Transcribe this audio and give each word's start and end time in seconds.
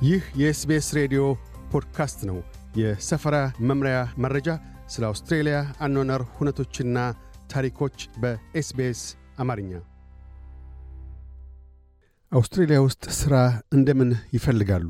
ይህ 0.00 0.22
የ 0.36 0.56
SBS 0.56 0.86
ሬዲዮ 0.96 1.22
ፖድካስት 1.72 2.20
ነው። 2.28 2.36
የሰፈራ 2.76 3.36
መምሪያ 3.60 3.96
መረጃ፣ 4.18 4.46
ስለ 4.88 5.02
አውስትሬልያ 5.08 5.56
አኗኗር 5.80 6.22
ሁነቶችና 6.36 6.98
ታሪኮች 7.50 7.96
በ 8.18 8.51
SBS 8.51 9.00
አማርኛ። 9.38 9.72
አውስትሬልያ 12.32 12.78
ውስጥ 12.80 13.04
ሥራ 13.18 13.34
እንደምን 13.72 14.10
ይፈልጋሉ? 14.32 14.88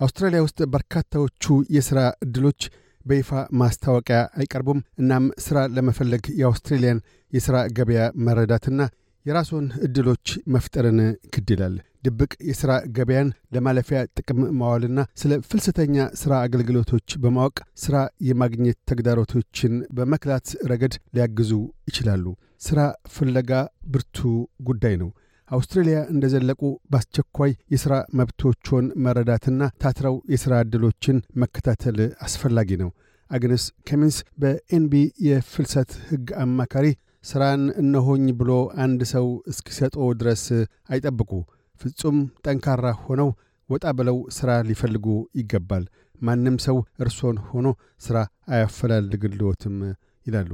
አውስትራሊያ 0.00 0.42
ውስጥ 0.42 0.60
በርካታዎቹ 0.66 1.44
የሥራ 1.70 1.98
ዕድሎች 2.22 2.62
በይፋ 3.06 3.30
ማስታወቂያ 3.52 4.20
አይቀርቡም። 4.36 4.84
እናም 4.98 5.26
ሥራ 5.38 5.58
ለመፈለግ 5.76 6.24
የአውስትሬልያን 6.40 7.02
የሥራ 7.32 7.66
ገበያ 7.78 8.02
መረዳትና 8.26 8.80
የራስዎን 9.26 9.68
ዕድሎች 9.82 10.26
መፍጠርን 10.48 10.98
ግድ 11.36 11.50
ድብቅ 12.06 12.32
የሥራ 12.48 12.72
ገበያን 12.96 13.28
ለማለፊያ 13.54 14.00
ጥቅም 14.16 14.40
ማዋልና 14.58 15.00
ስለ 15.20 15.38
ፍልሰተኛ 15.48 16.06
ሥራ 16.20 16.32
አገልግሎቶች 16.46 17.16
በማወቅ 17.22 17.56
ሥራ 17.84 17.96
የማግኘት 18.28 18.78
ተግዳሮቶችን 18.90 19.74
በመክላት 19.96 20.34
ረገድ 20.72 20.96
ሊያግዙ 21.16 21.52
ይችላሉ። 21.90 22.24
ሥራ 22.62 22.80
ፍለጋ 23.14 23.50
ብርቱ 23.88 24.18
ጉዳይ 24.68 24.94
ነው። 25.00 25.10
አውስትሬልያ 25.50 25.98
እንደ 26.12 26.24
ዘለቁ 26.32 26.60
በአስቸኳይ 26.92 27.52
የሥራ 27.72 27.94
መብቶችን 28.18 28.86
መረዳትና 29.04 29.68
ታትረው 29.82 30.16
የሥራ 30.32 30.54
ዕድሎችን 30.64 31.18
መከታተል 31.42 31.98
አስፈላጊ 32.26 32.78
ነው። 32.80 32.90
አግነስ 33.30 33.64
ከሚንስ 33.88 34.16
በኤንቢ 34.40 34.94
የፍልሰት 35.26 35.92
ሕግ 36.08 36.26
አማካሪ 36.42 36.88
ሥራን 37.24 37.62
እነሆኝ 37.82 38.26
ብሎ 38.40 38.50
አንድ 38.82 39.00
ሰው 39.12 39.26
እስኪሰጦ 39.50 39.96
ድረስ 40.20 40.44
አይጠብቁ። 40.90 41.30
ፍጹም 41.80 42.16
ጠንካራ 42.44 42.86
ሆነው 43.04 43.30
ወጣ 43.68 43.86
ብለው 43.98 44.18
ሥራ 44.36 44.50
ሊፈልጉ 44.68 45.06
ይገባል። 45.38 45.84
ማንም 46.22 46.56
ሰው 46.64 46.76
እርሶን 47.00 47.38
ሆኖ 47.48 47.66
ሥራ 48.00 48.18
አያፈላልግልዎትም 48.52 49.76
ይላሉ። 50.26 50.50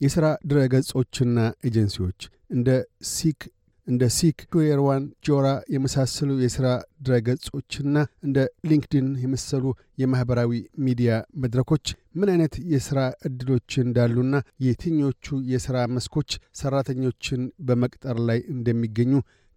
የሥራ 0.00 0.26
ድረ 0.44 0.60
ገጾችና 0.72 1.38
ኤጀንሲዎች 1.64 2.20
እንደ 2.50 2.68
Seek 3.10 3.40
እንደ 3.86 4.02
Seek 4.16 4.38
CareerOne 4.52 5.04
Jora 5.26 5.46
የመሳሰሉ 5.74 6.30
የሥራ 6.42 6.66
ድረ 7.02 7.14
ገጾችና 7.26 7.96
እንደ 8.26 8.38
LinkedIn 8.68 9.06
የመሰሉ 9.22 9.64
የማኅበራዊ 10.02 10.52
ሚዲያ 10.84 11.12
መድረኮች 11.42 11.86
ምን 12.18 12.30
አይነት 12.32 12.54
የሥራ 12.72 12.98
ዕድሎች 13.28 13.70
እንዳሉና 13.82 14.34
የትኞቹ 14.66 15.38
የሥራ 15.52 15.78
መስኮች 15.94 16.30
ሠራተኞችን 16.60 17.42
በመቅጠር 17.62 18.18
ላይ 18.28 18.40
እንደሚገኙ 18.54 19.12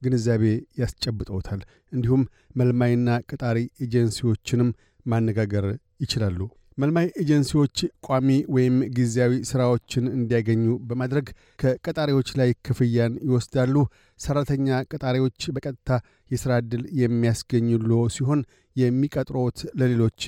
ግንዛቤ 0.05 0.43
ያስጨብጠውታል። 0.81 1.61
እንዲሁም 1.91 2.23
መልማይና 2.55 3.17
ቀጣሪ 3.31 3.57
ኤጀንሲዎችንም 3.85 4.69
ማነጋገር 5.05 5.65
ይችላሉ። 6.01 6.39
መልማይ 6.77 7.05
ኤጀንሲዎች 7.21 7.75
ቋሚ 8.05 8.27
ወይም 8.55 8.77
ጊዜያዊ 8.95 9.33
ሥራዎችን 9.49 10.05
እንዲያገኙ 10.15 10.63
በማድረግ 10.87 11.27
ከቀጣሪዎች 11.59 12.29
ላይ 12.39 12.49
ክፍያን 12.67 13.13
ይወስዳሉ። 13.27 13.75
ሠራተኛ 14.19 14.77
ቀጣሪዎች 14.91 15.39
በቀጥታ 15.55 15.89
የሥራ 16.31 16.53
ዕድል 16.61 16.83
የሚያስገኙሎ 17.01 17.91
ሲሆን 18.15 18.41
የሚቀጥሮት 18.75 19.59
ለሌሎች 19.79 20.23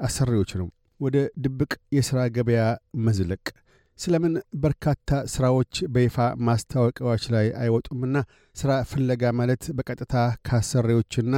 አሰሪዎች 0.00 0.52
ነው። 0.60 0.68
ወደ 1.00 1.16
ድብቅ 1.44 1.72
የሥራ 1.96 2.18
ገበያ 2.34 2.64
መዝለቅ 3.06 3.44
ስለምን 3.98 4.34
በርካታ 4.62 5.10
ሥራዎች 5.32 5.74
በይፋ 5.94 6.16
ማስታወቂያዎች 6.46 7.24
ላይ 7.34 7.46
አይወጡምና 7.62 8.16
ሥራ 8.56 8.72
ፍለጋ 8.90 9.32
ማለት 9.40 9.64
በቀጥታ 9.78 10.14
ከአሰሪዎችና 10.46 11.34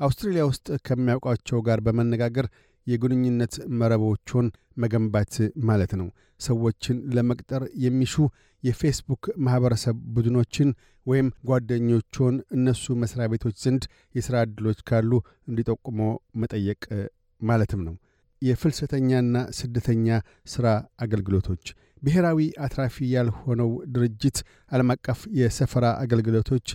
አውስትሬልያ 0.00 0.42
ውስጥ 0.50 0.66
ከሚያውቋቸው 0.86 1.60
ጋር 1.68 1.78
በመነጋገር 1.86 2.46
የግንኙነት 2.86 3.54
መረቦቹን 3.80 4.46
መገንባት 4.82 5.34
ማለት 5.68 5.92
ነው። 6.00 6.08
ሰዎችን 6.40 6.98
ለመቅጠር 7.16 7.62
የሚሹ 7.84 8.14
የፌስቡክ 8.62 9.24
ማኅበረሰብ 9.44 9.96
ቡድኖችን 10.14 10.68
ወይም 11.06 11.28
ጓደኞቹን 11.48 12.36
እነሱ 12.56 12.94
መሥሪያ 13.02 13.26
ቤቶች 13.32 13.56
ዘንድ 13.64 13.84
የሥራ 14.14 14.36
ዕድሎች 14.46 14.78
ካሉ 14.88 15.10
እንዲጠቁሞ 15.48 16.00
መጠየቅ 16.42 16.82
ማለትም 17.40 17.82
ነው። 17.88 17.94
የፍልሰተኛና 18.42 19.36
ስደተኛ 19.58 20.08
ሥራ 20.46 20.66
አገልግሎቶች 21.00 21.64
ብሔራዊ 22.02 22.40
አትራፊ 22.64 22.96
ያልሆነው 23.12 23.70
ድርጅት 23.94 24.38
ዓለም 24.72 24.90
አቀፍ 24.94 25.20
የሰፈራ 25.38 25.86
አገልግሎቶች 26.02 26.66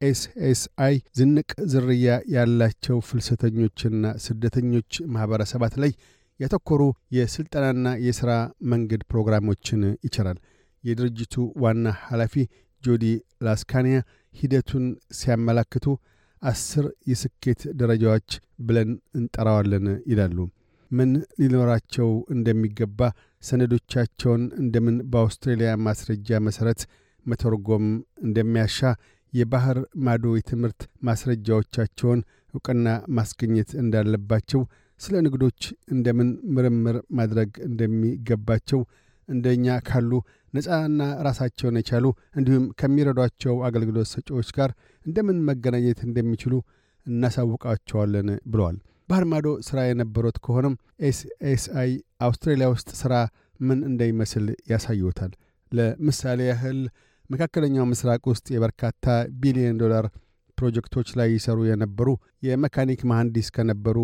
SSI 0.00 0.94
ዝንቅ 1.18 1.50
ዝርያ 1.72 2.06
ያላቸው 2.34 2.96
ፍልሰተኞችና 3.08 4.06
ስደተኞች 4.24 4.92
ማኅበረሰባት 5.14 5.74
ላይ 5.82 5.92
ያተኮሩ 6.40 6.82
የሥልጠናና 7.16 7.88
የሥራ 8.06 8.30
መንገድ 8.72 9.02
ፕሮግራሞችን 9.10 9.82
ይችራል። 10.06 10.38
የድርጅቱ 10.84 11.34
ዋና 11.64 11.88
ኃላፊ 12.06 12.34
ጆዲ 12.82 13.04
ላስካኒያ 13.46 13.98
ሂደቱን 14.34 14.86
ሲያመላክቱ 15.18 15.86
አስር 16.42 16.86
የስኬት 17.10 17.60
ደረጃዎች 17.80 18.30
ብለን 18.60 18.90
እንጠራዋለን 19.18 19.86
ይላሉ። 20.10 20.38
ምን 20.90 21.10
ሊኖራቸው 21.40 22.08
እንደሚገባ 22.34 23.00
ሰነዶቻቸውን 23.42 24.42
እንደምን 24.60 24.96
በአውስትሬልያ 25.12 25.70
ማስረጃ 25.86 26.40
መሠረት 26.46 26.82
መተርጎም 27.26 27.86
እንደሚያሻ 28.26 28.78
የባህር 29.32 29.78
ማዶ 30.06 30.24
የትምህርት 30.36 30.80
ማስረጃዎቻቸውን 31.08 32.20
ዕውቅና 32.54 32.88
ማስገኘት 33.18 33.70
እንዳለባቸው፣ 33.82 34.62
ስለ 35.00 35.14
ንግዶች 35.26 35.60
እንደምን 35.92 36.28
ምርምር 36.56 36.96
ማድረግ 37.18 37.50
እንደሚገባቸው፣ 37.68 38.80
እንደኛ 39.28 39.74
ካሉ 39.88 40.10
ነፃና 40.54 41.02
ራሳቸውን 41.26 41.78
የቻሉ 41.80 42.06
እንዲሁም 42.36 42.64
ከሚረዷቸው 42.80 43.54
አገልግሎት 43.68 44.08
ሰጪዎች 44.12 44.48
ጋር 44.58 44.70
እንደምን 45.06 45.38
መገናኘት 45.48 46.00
እንደሚችሉ 46.08 46.54
እናሳውቃቸዋለን 47.06 48.28
ብለዋል። 48.46 48.76
ባህር 49.12 49.24
ማዶ 49.30 49.48
ሥራ 49.66 49.78
የነበሩት 49.84 50.36
ከሆነም 50.44 50.74
SSI 51.06 51.90
አውስትራሊያ 52.26 52.66
ውስጥ 52.72 52.90
ሥራ 53.00 53.14
ምን 53.60 53.80
እንደሚመስል 53.88 54.46
ያሳዩታል። 54.70 55.32
ለምሳሌ 55.72 56.40
ያህል 56.48 56.78
መካከለኛው 57.30 57.84
ምስራቅ 57.90 58.22
ውስጥ 58.32 58.46
የበርካታ 58.54 59.04
ቢሊዮን 59.42 59.78
ዶላር 59.82 60.06
ፕሮጀክቶች 60.58 61.08
ላይ 61.18 61.28
ይሰሩ 61.34 61.58
የነበሩ 61.68 62.08
የመካኒክ 62.46 63.00
መሐንዲስ 63.10 63.48
ከነበሩ 63.56 63.98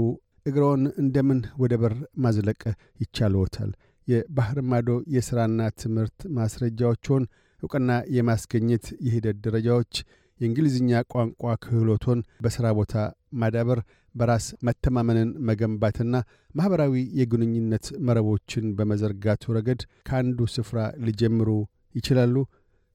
እግሮን 0.46 0.82
እንደምን 1.02 1.40
ወደ 1.62 1.74
በር 1.80 1.94
ማዝለቅ 2.18 2.60
ይቻልዎታል? 3.02 3.70
የባህር 4.08 4.58
ማዶ 4.70 4.90
የሥራና 5.14 5.60
ትምህርት 5.80 6.18
ማስረጃዎችን 6.36 7.24
ዕውቅና 7.62 7.90
የማስገኘት 8.16 8.86
የሂደት 9.06 9.38
ደረጃዎች፣ 9.46 9.94
የእንግሊዝኛ 10.40 11.00
ቋንቋ 11.12 11.54
ክህሎቶን 11.62 12.20
በሥራ 12.44 12.66
ቦታ 12.78 12.94
ማዳበር፣ 13.34 13.80
በራስ 14.14 14.46
መተማመንን 14.66 15.30
መገንባትና 15.48 16.14
ማኅበራዊ 16.54 16.94
የግንኙነት 17.20 17.86
መረቦችን 18.08 18.66
በመዘርጋቱ 18.78 19.54
ረገድ 19.56 19.80
ከአንዱ 20.08 20.48
ስፍራ 20.54 20.78
ሊጀምሩ 21.06 21.50
ይችላሉ 21.94 22.36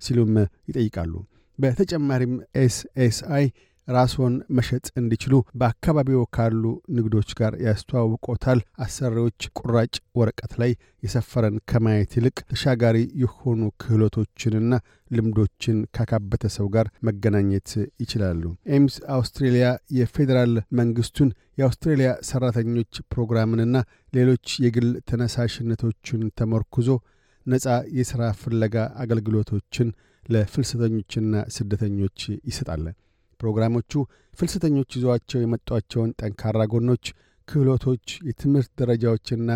ሲሉም 0.02 0.34
ይጠይቃሉ። 0.70 1.14
በተጨማሪም 1.60 2.34
SSI 2.62 3.46
ራስዎን 3.88 4.36
መሸጥ 4.58 4.86
እንዲችሉ 5.00 5.36
በአካባቢው 5.60 6.22
ካሉ 6.36 6.64
ንግዶች 6.98 7.30
ጋር 7.40 7.54
ያስተዋውቆታል። 7.66 8.60
አሰሪዎች 8.86 9.48
ቁራጭ 9.60 9.92
ወረቀት 10.16 10.54
ላይ 10.62 10.72
የሰፈረን 11.04 11.56
ከማየት 11.72 12.12
ይልቅ 12.18 12.38
ተሻጋሪ 12.52 12.98
የሆኑ 13.24 13.62
ክህሎቶችንና 13.84 14.72
ልምዶችን 15.12 15.80
ካካበተ 15.96 16.52
ሰው 16.56 16.68
ጋር 16.76 16.88
መገናኘት 17.08 17.72
ይችላሉ። 18.04 18.44
AMES 18.78 18.96
አውስትሬልያ 19.16 19.68
የፌዴራል 19.98 20.56
መንግስቱን 20.74 21.30
የአውስትሬልያ 21.58 22.12
ሠራተኞች 22.30 22.94
ፕሮግራምንና 23.12 23.76
ሌሎች 24.14 24.48
የግል 24.66 24.90
ተነሳሽነቶችን 25.10 26.24
ተመርኩዞ 26.40 26.90
ነፃ 27.46 27.68
የሥራ 27.98 28.24
ፍለጋ 28.42 28.76
አገልግሎቶችን 29.04 29.88
ለፍልሰተኞችና 30.34 31.34
ስደተኞች 31.56 32.20
ይሰጣል። 32.50 32.84
ፕሮግራሞቹ 33.44 33.92
ፍልሰተኞች 34.34 34.90
ይዘዋቸው 34.98 35.40
የመጧቸውን 35.42 36.14
ጠንካራ 36.22 36.60
ጎኖች፣ 36.74 37.06
ክህሎቶች፣ 37.48 38.06
የትምህርት 38.28 38.72
ደረጃዎችና 38.82 39.50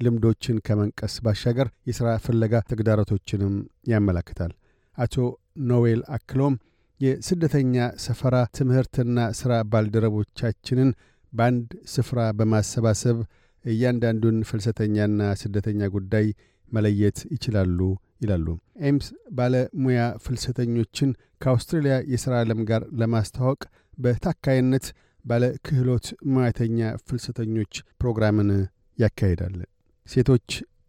ልምዶችን 0.00 0.56
ከመንቀስ 0.66 1.14
ባሻገር 1.24 1.68
የሥራ 1.88 2.08
ፍለጋ 2.24 2.62
ተግዳሮቶችንም 2.70 3.54
ያመላክታል። 3.90 4.52
አቶ 4.98 5.14
ኖዌል 5.70 6.00
አክሎም 6.16 6.54
የስደተኛ 7.00 7.76
ሰፈራ 8.04 8.36
ትምህርትና 8.56 9.18
ሥራ 9.38 9.52
ባልደረቦቻችንን 9.72 10.90
በአንድ 11.32 11.70
ስፍራ 11.94 12.20
በማሰባሰብ 12.38 13.18
እያንዳንዱን 13.64 14.38
ፍልሰተኛና 14.48 15.20
ስደተኛ 15.42 15.88
ጉዳይ 15.94 16.26
መለየት 16.68 17.18
ይችላሉ 17.34 17.78
ይላሉ። 18.22 18.46
AMES 18.88 19.06
ባለሙያ 19.36 20.02
ፍልሰተኞችን 20.24 21.10
ከአውስትሬልያ 21.44 21.94
የሥራ 22.12 22.34
ዓለም 22.42 22.60
ጋር 22.68 22.82
ለማስተዋወቅ 23.00 23.62
በታካይነት 23.98 24.86
ባለ 25.24 25.44
ክህሎት 25.66 26.06
ሙያተኛ 26.32 26.78
ፍልሰተኞች 27.06 27.72
ፕሮግራምን 28.00 28.50
ያካሂዳል። 28.98 29.56
ሴቶች 30.06 30.48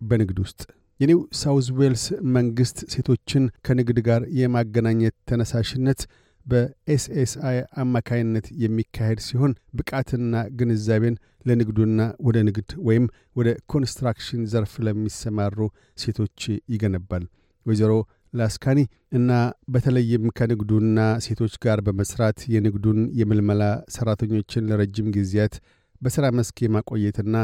በንግድ 0.09 0.37
ውስጥ 0.43 0.61
የኒው 0.99 1.19
ሳውዝ 1.39 1.67
ዌልስ 1.77 2.03
መንግሥት 2.35 2.77
ሴቶችን 2.93 3.43
ከንግድ 3.67 3.97
ጋር 4.07 4.21
የማገናኘት 4.39 5.15
ተነሳሽነት 5.29 6.01
በ 6.45 6.90
SSI 6.90 7.57
አማካይነት 7.83 8.47
የሚካሄድ 8.63 9.19
ሲሆን 9.27 9.53
ብቃትና 9.77 10.43
ግንዛቤን 10.59 11.15
ለንግዱና 11.45 12.01
ወደ 12.27 12.37
ንግድ 12.47 12.69
ወይም 12.87 13.05
ወደ 13.35 13.49
ኮንስትራክሽን 13.73 14.43
ዘርፍ 14.51 14.73
ለሚሰማሩ 14.87 15.57
ሴቶች 15.97 16.39
ይገነባል። 16.73 17.25
ወይዘሮ 17.65 17.91
ላስካኒ 18.35 18.79
እና 19.11 19.31
በተለይም 19.73 20.25
ከንግዱና 20.37 20.99
ሴቶች 21.25 21.53
ጋር 21.65 21.79
በመስራት 21.87 22.39
የንግዱን 22.53 22.99
የምልመላ 23.19 23.63
ሠራተኞችን 23.95 24.67
ለረጅም 24.69 25.07
ጊዜያት 25.17 25.55
በሥራ 26.01 26.25
መስክ 26.37 26.57
የማቆየትና 26.63 27.35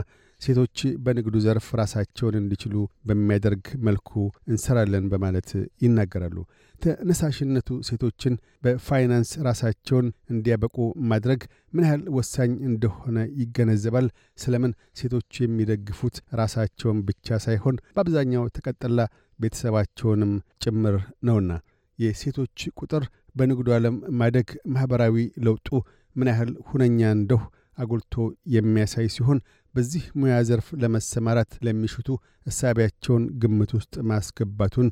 ሴቶች 0.41 0.75
በንግዱ 1.03 1.35
ዘርፍ 1.45 1.67
ራሳቸውን 1.79 2.35
እንዲችሉ 2.39 2.75
በሚያደርግ 3.07 3.65
መልኩ 3.87 4.11
እንሰራለን 4.49 5.05
በማለት 5.11 5.49
ይናገራሉ። 5.83 6.37
ተነሳሽነቱ 6.81 7.69
ሴቶችን 7.87 8.33
በፋይናንስ 8.63 9.31
ራሳቸውን 9.47 10.07
እንዲያበቁ 10.33 10.77
ማድረግ 11.11 11.41
ምን 11.73 11.85
ያህል 11.87 12.03
ወሳኝ 12.17 12.51
እንደሆነ 12.69 13.17
ይገነዘባል። 13.41 14.07
ስለምን 14.43 14.71
ሴቶች 14.99 15.41
የሚደግፉት 15.43 16.17
ራሳቸውን 16.41 16.99
ብቻ 17.09 17.39
ሳይሆን 17.45 17.77
በአብዛኛው 17.95 18.45
ተቀጥላ 18.57 18.99
ቤተሰባቸውንም 19.39 20.33
ጭምር 20.63 20.95
ነውና 21.27 21.51
የሴቶች 21.99 22.59
ቁጥር 22.79 23.03
በንግዱ 23.35 23.69
ዓለም 23.75 23.95
ማደግ 24.19 24.47
ማኅበራዊ 24.73 25.15
ለውጡ 25.45 25.67
ምን 26.15 26.29
ያህል 26.31 26.51
ሁነኛ 26.69 27.01
እንደሁ 27.17 27.41
አጉልቶ 27.77 28.15
የሚያሳይ 28.55 29.07
ሲሆን 29.13 29.37
በዚህ 29.75 30.03
ሙያ 30.19 30.35
ዘርፍ 30.47 30.67
ለመሰማራት 30.81 31.51
ለሚሽቱ 31.65 32.09
እሳቢያቸውን 32.45 33.25
ግምት 33.41 33.71
ውስጥ 33.77 33.93
ማስገባቱን 34.09 34.87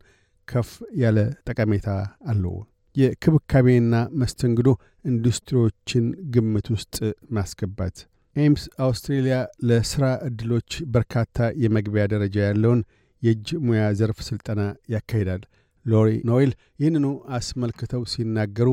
ከፍ 0.47 0.69
ያለ 1.01 1.17
ጠቀሜታ 1.47 1.87
አለው። 2.31 2.55
የክብካቤና 2.95 3.95
መስተንግዶ 4.21 4.69
ኢንዱስትሪዎችን 5.05 6.05
ግምት 6.33 6.67
ውስጥ 6.75 6.95
ማስገባት 7.35 7.97
AMES 8.35 8.63
አውስትሬልያ 8.85 9.35
ለሥራ 9.67 10.05
ዕድሎች 10.27 10.71
በርካታ 10.93 11.47
የመግቢያ 11.63 12.03
ደረጃ 12.13 12.37
ያለውን 12.47 12.81
የእጅ 13.23 13.47
ሙያ 13.65 13.83
ዘርፍ 13.99 14.19
ሥልጠና 14.27 14.61
ያካሂዳል። 14.93 15.41
ሎሪ 15.85 16.09
ኖይል 16.29 16.51
ይህንኑ 16.81 17.05
አስመልክተው 17.37 18.03
ሲናገሩ 18.11 18.69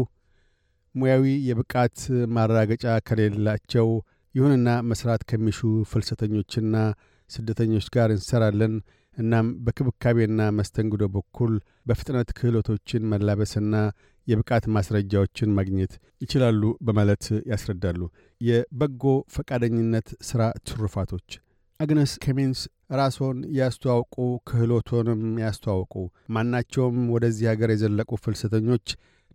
ሙያዊ 0.95 1.25
የብቃት 1.49 1.99
ማረጋገጫ 2.37 2.85
ከሌላቸው 3.09 3.89
ይሁንና 4.37 4.69
መስራት 4.89 5.23
ከሚሹ 5.29 5.59
ፍልሰተኞችና 5.91 6.77
ስደተኞች 7.31 7.87
ጋር 7.95 8.11
እንሰራለን። 8.15 8.75
እናም 9.17 9.47
በክብካቤና 9.67 10.41
መስተንግዶ 10.57 11.05
በኩል 11.15 11.53
በፍጥነት 11.89 12.29
ክህሎቶችን 12.39 13.07
መላበስና 13.13 13.75
የብቃት 14.27 14.65
ማስረጃዎችን 14.75 15.55
ማግኘት 15.59 15.93
ይችላሉ 16.23 16.63
በማለት 16.87 17.25
ያስረዳሉ። 17.51 18.01
የበጎ 18.41 19.05
ፈቃደኝነት 19.35 20.09
ሥራ 20.29 20.43
ትሩፋቶች 20.69 21.29
አግነስ 21.81 22.13
ከሚንስ 22.25 22.61
ራስዎን 22.95 23.39
ያስተዋውቁ፣ 23.59 24.15
ክህሎቶንም 24.49 25.23
ያስተዋውቁ። 25.43 25.95
ማናቸውም 26.37 26.99
ወደዚህ 27.15 27.49
ሀገር 27.53 27.71
የዘለቁ 27.73 28.11
ፍልሰተኞች 28.25 28.87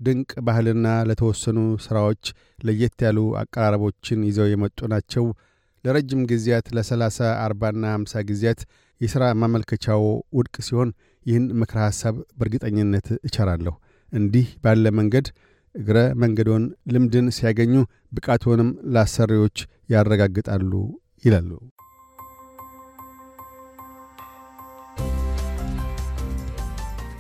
ድንቅ 0.02 0.32
ባህልና 0.46 0.88
ለተወሰኑ 1.10 1.58
ሥራዎች 1.86 2.24
ለየት 2.60 3.02
ያሉ 3.06 3.20
አቀራረቦችን 3.42 4.26
ይዘው 4.30 4.48
የመጡ 4.52 4.80
ናቸው። 4.94 5.26
ለረጅም 5.84 6.22
ጊዜያት 6.32 6.68
ለሰላሳ 6.78 7.20
አርባና 7.44 7.84
አምሳ 7.98 8.14
ጊዜያት 8.30 8.60
የሥራ 9.02 9.24
ማመልከቻው 9.42 10.04
ውድቅ 10.38 10.56
ሲሆን 10.68 10.90
ይህን 11.26 11.46
ምክረ 11.62 11.80
ሐሳብ 11.88 12.16
በእርግጠኝነት 12.38 13.08
እቸራለሁ። 13.22 13.74
እንዲህ 14.12 14.48
ባለ 14.64 14.86
መንገድ 15.00 15.28
እግረ 15.76 15.98
መንገዶን 16.22 16.64
ልምድን 16.94 17.28
ሲያገኙ 17.36 17.74
ብቃትዎንም 18.16 18.72
ለአሰሪዎች 18.94 19.58
ያረጋግጣሉ 19.94 20.72
ይላሉ። 21.26 21.52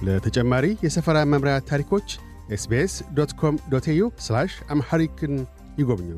ለተጨማሪ 0.05 0.65
የሰፈራ 0.85 1.17
መምሪያ 1.31 1.55
ታሪኮች 1.69 2.07
SBS 2.51 2.93
dot 3.15 3.31
com 3.33 3.55
dot 3.71 3.85
au 3.87 4.01
Amharic 4.69 5.19
ን 5.19 5.33
ይጎብኙ። 5.77 6.09